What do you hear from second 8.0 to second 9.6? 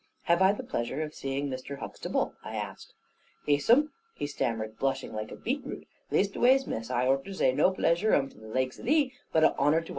'um to the laikes of thee, but a